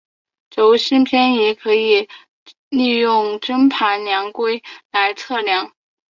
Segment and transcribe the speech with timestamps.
[0.49, 2.09] 轴心偏移可以
[2.69, 5.75] 利用针盘量规来量测。